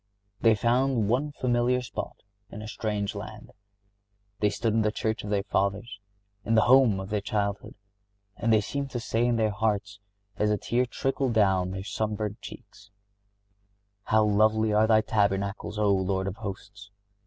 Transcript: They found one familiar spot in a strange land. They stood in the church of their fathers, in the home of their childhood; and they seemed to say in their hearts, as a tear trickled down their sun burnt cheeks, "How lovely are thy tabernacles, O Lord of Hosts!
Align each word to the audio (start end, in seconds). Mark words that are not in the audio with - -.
They 0.39 0.55
found 0.55 1.09
one 1.09 1.31
familiar 1.31 1.79
spot 1.83 2.23
in 2.49 2.63
a 2.63 2.67
strange 2.67 3.13
land. 3.13 3.51
They 4.39 4.49
stood 4.49 4.73
in 4.73 4.81
the 4.81 4.91
church 4.91 5.23
of 5.23 5.29
their 5.29 5.43
fathers, 5.43 5.99
in 6.43 6.55
the 6.55 6.63
home 6.63 6.99
of 6.99 7.11
their 7.11 7.21
childhood; 7.21 7.75
and 8.35 8.51
they 8.51 8.61
seemed 8.61 8.89
to 8.89 8.99
say 8.99 9.27
in 9.27 9.35
their 9.35 9.51
hearts, 9.51 9.99
as 10.37 10.49
a 10.49 10.57
tear 10.57 10.87
trickled 10.87 11.33
down 11.33 11.69
their 11.69 11.83
sun 11.83 12.15
burnt 12.15 12.41
cheeks, 12.41 12.89
"How 14.05 14.23
lovely 14.23 14.73
are 14.73 14.87
thy 14.87 15.01
tabernacles, 15.01 15.77
O 15.77 15.93
Lord 15.93 16.25
of 16.25 16.37
Hosts! 16.37 16.89